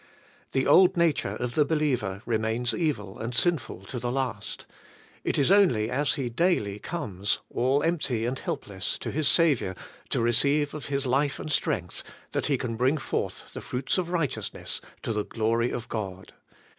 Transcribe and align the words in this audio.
The 0.53 0.65
old 0.65 0.97
nature 0.97 1.35
of 1.35 1.53
the 1.53 1.63
believer 1.63 2.23
re 2.25 2.39
mains 2.39 2.73
evil 2.73 3.19
and 3.19 3.35
sinful 3.35 3.85
to 3.85 3.99
the 3.99 4.11
last; 4.11 4.65
it 5.23 5.37
is 5.37 5.51
only 5.51 5.91
as 5.91 6.15
he 6.15 6.27
daily 6.27 6.79
comes, 6.79 7.37
all 7.51 7.83
empty 7.83 8.25
and 8.25 8.39
helpless, 8.39 8.97
to 8.97 9.11
his 9.11 9.27
Saviour 9.27 9.75
to 10.09 10.19
re 10.19 10.31
ceive 10.31 10.73
of 10.73 10.85
His 10.87 11.05
life 11.05 11.37
and 11.39 11.51
strength, 11.51 12.01
that 12.31 12.47
he 12.47 12.57
can 12.57 12.77
bring 12.77 12.97
forth 12.97 13.53
the 13.53 13.61
fruits 13.61 13.99
of 13.99 14.09
righteousness 14.09 14.81
to 15.03 15.13
the 15.13 15.23
glory 15.23 15.69
of 15.69 15.87
God. 15.87 16.33